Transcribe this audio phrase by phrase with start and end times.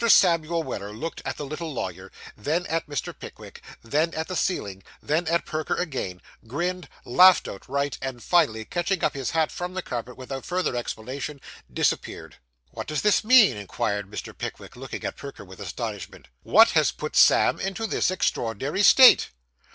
[0.09, 3.13] Samuel Weller looked at the little lawyer, then at Mr.
[3.15, 9.03] Pickwick, then at the ceiling, then at Perker again; grinned, laughed outright, and finally, catching
[9.03, 11.39] up his hat from the carpet, without further explanation,
[11.71, 12.37] disappeared.
[12.71, 14.35] 'What does this mean?' inquired Mr.
[14.35, 16.29] Pickwick, looking at Perker with astonishment.
[16.41, 19.29] 'What has put Sam into this extraordinary state?